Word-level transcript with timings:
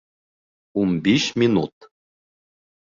Ун 0.83 0.95
биш 1.09 1.29
минут!.. 1.43 1.91